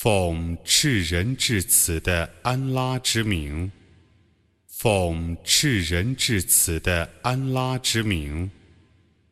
[0.00, 3.70] 奉至仁至慈的安拉之名，
[4.66, 8.50] 奉至仁至慈的安拉之名，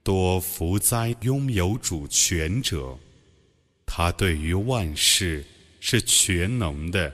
[0.02, 2.98] 多福哉拥有主权者！
[3.86, 5.42] 他对于万事
[5.80, 7.10] 是全能的。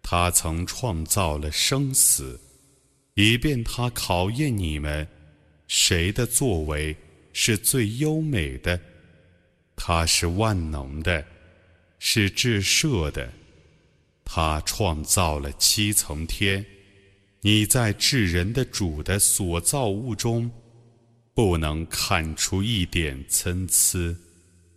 [0.00, 2.40] 他曾创造了生死，
[3.14, 5.04] 以便他考验你们，
[5.66, 6.96] 谁的作为
[7.32, 8.78] 是最优美的。
[9.74, 11.26] 他是万能的。
[12.04, 13.32] 是至赦的，
[14.24, 16.66] 他创造了七层天。
[17.42, 20.50] 你在至人的主的所造物中，
[21.32, 24.16] 不能看出一点参差。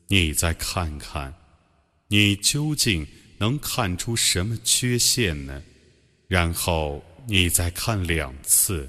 [0.07, 1.33] 你再看看，
[2.09, 3.07] 你究竟
[3.39, 5.63] 能看出什么缺陷呢？
[6.27, 8.87] 然后你再看两次，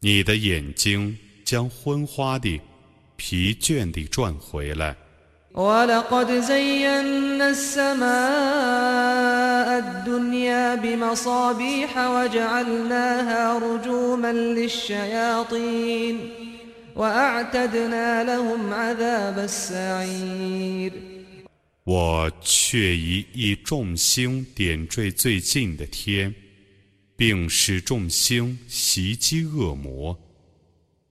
[0.00, 2.60] 你的眼睛将昏花的、
[3.14, 4.96] 疲倦地转回来。
[5.55, 8.09] ولقد زينا السماء
[9.79, 16.29] الدنيا بمصابيح وجعلناها رجوما للشياطين
[16.95, 20.91] وأعتدنا لهم عذاب السعير
[21.83, 26.33] 我却以以众星点缀最近的天，
[27.17, 30.17] 并使众星袭击恶魔。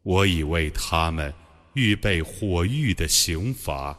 [0.02, 1.34] 我已为他们
[1.74, 3.98] 预备火狱的刑罚。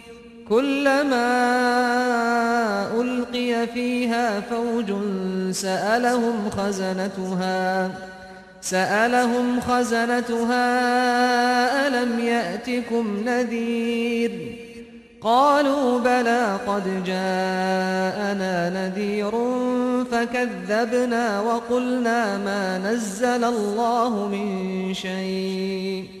[0.49, 1.31] كلما
[3.01, 4.93] ألقي فيها فوج
[5.51, 7.91] سألهم خزنتها
[8.61, 10.67] سألهم خزنتها
[11.87, 14.31] ألم يأتكم نذير؟
[15.21, 19.31] قالوا بلى قد جاءنا نذير
[20.11, 26.20] فكذبنا وقلنا ما نزل الله من شيء.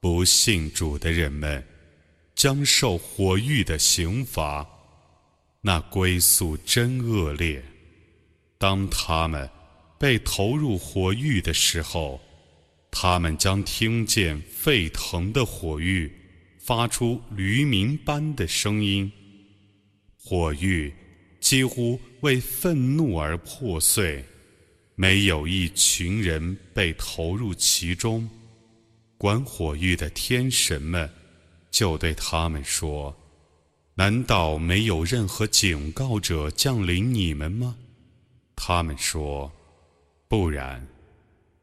[0.00, 1.64] 不信主的人们
[2.34, 4.64] 将受火狱的刑罚，
[5.60, 7.60] 那归宿真恶劣。
[8.58, 9.48] 当他们
[9.98, 12.20] 被投入火狱的时候，
[12.92, 16.12] 他们将听见沸腾的火狱
[16.58, 19.10] 发出驴鸣般的声音。
[20.16, 20.94] 火狱
[21.40, 24.24] 几乎为愤怒而破碎，
[24.94, 28.28] 没有一群人被投入其中。
[29.18, 31.10] 管火狱的天神们
[31.72, 33.14] 就对他们说
[33.94, 37.74] ：“难道没有任何警告者降临你们吗？”
[38.54, 39.50] 他们说
[40.28, 40.86] ：“不然，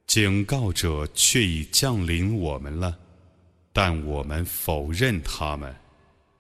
[0.06, 3.00] 警告者却已降临我们了，
[3.72, 5.74] 但我们否认他们。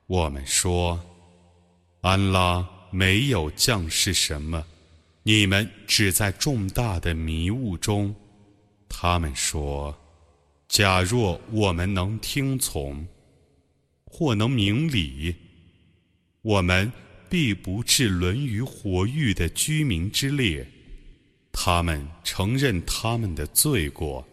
[0.07, 1.00] 我们说：
[2.01, 4.65] 安拉没有降示什么，
[5.23, 8.13] 你们只在重大的迷雾中。”
[8.89, 9.97] 他们说。
[10.67, 13.07] 假若我们能听从，
[14.06, 15.35] 或能明理，
[16.41, 16.91] 我们
[17.29, 20.67] 必不至沦于火狱的居民之列。
[21.51, 24.27] 他们承认他们的罪过，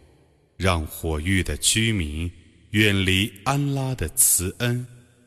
[0.57, 2.29] 让火狱的居民
[2.71, 4.85] 远离安拉的慈恩。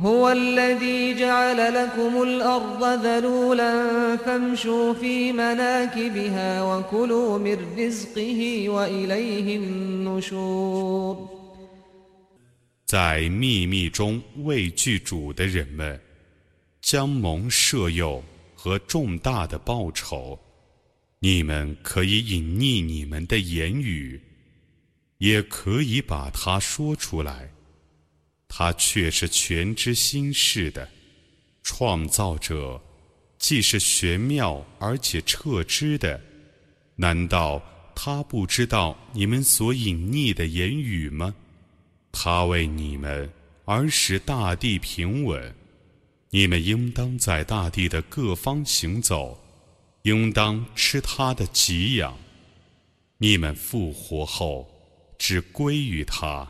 [0.00, 11.28] هو الذي جعل لكم الأرض ذلولا فامشوا في مناكبها وكلوا من رزقه وإليه النشور
[12.86, 16.00] 在秘密中畏惧主的人们，
[16.82, 18.22] 将蒙赦宥
[18.56, 20.38] 和重大的报酬。
[21.20, 24.20] 你们可以隐匿你们的言语，
[25.18, 27.50] 也可以把它说出来。
[28.57, 30.87] 他却是全知心事的
[31.61, 32.81] 创造者，
[33.37, 36.21] 既是玄妙而且彻知的。
[36.95, 37.61] 难道
[37.93, 41.35] 他不知道你们所隐匿的言语吗？
[42.13, 43.29] 他为你们
[43.65, 45.53] 而使大地平稳，
[46.29, 49.37] 你们应当在大地的各方行走，
[50.03, 52.17] 应当吃他的给养。
[53.17, 54.65] 你们复活后，
[55.17, 56.49] 只归于他。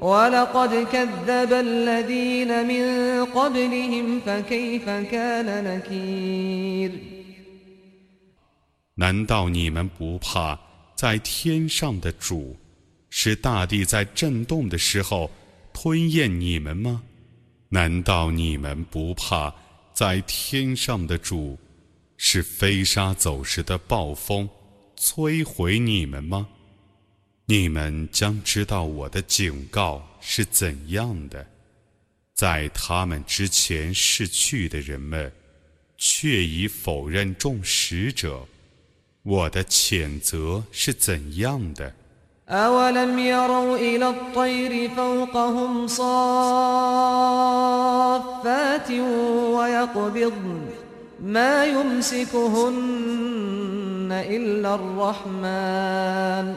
[0.00, 6.90] ولقد كذب الذين من قبلهم فكيف كان نكير
[8.94, 10.58] 难道你们不怕
[10.94, 12.56] 在天上的主
[13.10, 15.30] 使大地在震动的时候
[15.72, 17.02] 吞咽你们吗？
[17.68, 19.52] 难道你们不怕
[19.92, 21.58] 在天上的主
[22.16, 24.48] 是飞沙走石的暴风
[24.96, 26.48] 摧毁你们吗？
[27.50, 31.46] 你们将知道我的警告是怎样的。
[32.34, 35.32] 在他们之前逝去的人们，
[35.96, 38.46] 却已否认众使者，
[39.22, 41.94] 我的谴责是怎样的。
[42.48, 46.10] أولم يروا إلى الطير فوقهم صافات
[49.56, 50.60] ويقبضن
[51.20, 52.78] ما يمسكهن
[54.12, 56.56] إلا الرحمن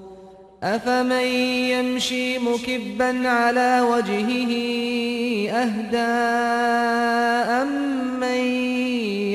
[0.62, 1.26] أفمن
[1.74, 4.52] يمشي مكبا على وجهه
[5.50, 6.12] أهدى
[7.62, 8.40] أمن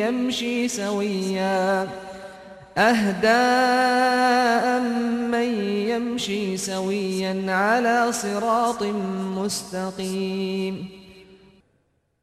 [0.01, 1.87] يمشي سويا
[2.77, 3.27] أهدى
[4.77, 5.49] أمن
[5.89, 8.83] يمشي سويا على صراط
[9.37, 10.87] مستقيم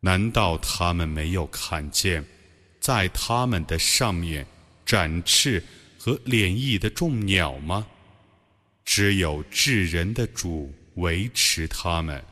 [0.01, 2.25] 难道他们没有看见，
[2.81, 4.47] 在他们的上面
[4.87, 5.63] 展翅
[5.99, 7.87] 和脸翼的众鸟吗？
[8.86, 12.24] 只有智人的主维持他们，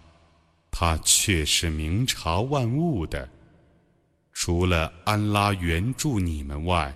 [0.69, 3.29] 他却是明察万物的。
[4.33, 6.95] 除了安拉援助你们外，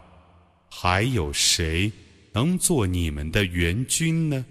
[0.69, 1.91] 还有谁
[2.33, 4.45] 能做你们的援军呢？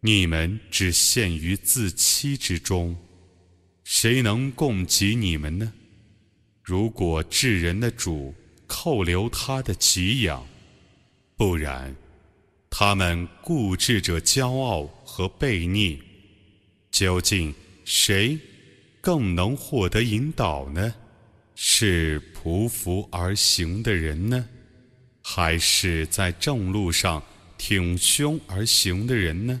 [0.00, 2.96] 你们只陷于自欺之中，
[3.84, 5.72] 谁能供给你们呢？
[6.62, 8.34] 如果智人的主
[8.66, 10.46] 扣留他的给养，
[11.36, 11.94] 不然，
[12.70, 16.00] 他们固执着骄傲和悖逆，
[16.90, 18.38] 究竟谁
[19.00, 20.94] 更能获得引导呢？
[21.54, 24.46] 是匍匐而行的人呢？
[25.22, 27.22] 还是在正路上
[27.58, 29.60] 挺胸而行的人呢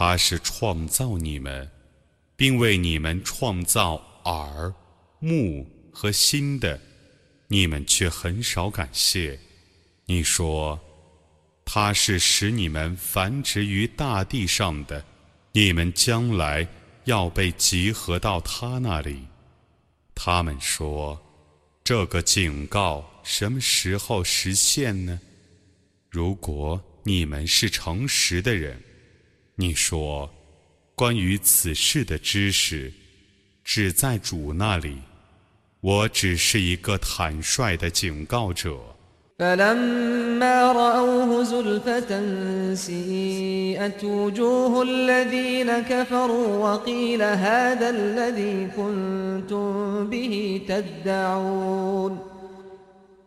[0.00, 1.68] 他是创造你们，
[2.36, 3.94] 并为你们创造
[4.26, 4.72] 耳、
[5.18, 5.68] 目。
[5.90, 6.80] 和心的，
[7.48, 9.36] 你们却很少感谢。
[10.06, 10.78] 你说，
[11.64, 15.04] 他是使你们繁殖于大地上的，
[15.50, 16.64] 你们将来
[17.06, 19.24] 要被集合到他那里。
[20.14, 21.20] 他们说，
[21.82, 25.20] 这个警告什么时候实现呢？
[26.08, 28.80] 如果你们是诚实的人，
[29.57, 30.29] 你说，
[30.95, 32.91] 关于此事的知识，
[33.63, 34.97] 只在主那里。
[35.81, 38.77] 我只是一个坦率的警告者。
[39.39, 42.11] فلما رأوه زلفة
[42.75, 52.26] سيئت وجوه الذين كفروا وقيل هذا الذي كنتم به تدعون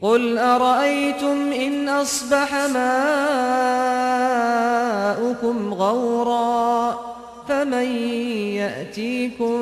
[0.00, 2.84] قل أرأيتم إن أصبح ماؤكم
[5.74, 6.98] غورا
[7.48, 7.86] فمن
[8.60, 9.54] يأتيكم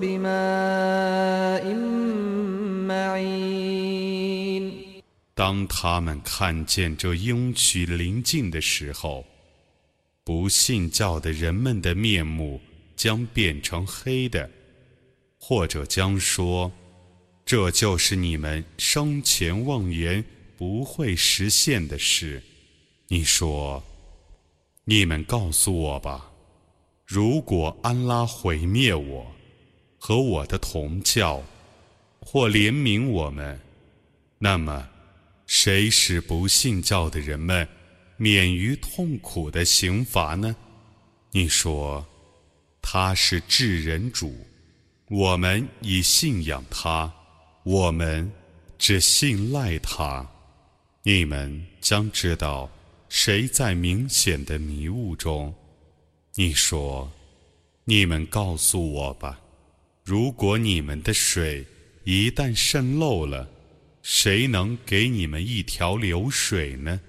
[0.00, 1.64] بماء
[2.88, 4.72] معين
[5.34, 9.24] 当他们看见这应许临近的时候，
[10.22, 12.60] 不信教的人们的面目
[12.96, 14.48] 将变成黑的，
[15.40, 16.77] 或者将说：“
[17.49, 20.23] 这就是你们生前妄言
[20.55, 22.43] 不会实现的事。”
[23.09, 23.83] 你说
[24.85, 26.29] ：“你们告诉我吧，
[27.07, 29.25] 如果安拉毁灭我
[29.97, 31.41] 和我的同教，
[32.19, 33.59] 或怜悯我们，
[34.37, 34.87] 那么。”
[35.47, 37.67] 谁使不信教的人们
[38.17, 40.55] 免于痛苦的刑罚呢？
[41.31, 42.05] 你说
[42.79, 44.45] 他是至人主，
[45.07, 47.11] 我们已信仰他，
[47.71, 48.31] 我们
[48.79, 50.27] 只信赖他。
[51.03, 52.67] 你们将知道
[53.09, 55.53] 谁在明显的迷雾中。
[56.33, 57.11] 你说，
[57.83, 59.39] 你们告诉我吧，
[60.03, 61.63] 如果你们的水
[62.05, 63.47] 一旦渗漏了。
[64.01, 66.99] 谁能给你们一条流水呢？